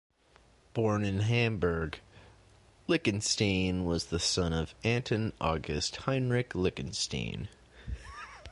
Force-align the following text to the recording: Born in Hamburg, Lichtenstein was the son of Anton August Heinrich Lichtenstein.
Born 0.73 1.03
in 1.05 1.19
Hamburg, 1.19 1.99
Lichtenstein 2.87 3.85
was 3.85 4.07
the 4.07 4.17
son 4.17 4.51
of 4.51 4.73
Anton 4.83 5.31
August 5.39 5.95
Heinrich 5.95 6.55
Lichtenstein. 6.55 7.49